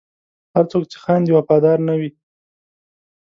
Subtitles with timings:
[0.55, 2.09] هر څوک چې خاندي، وفادار نه وي.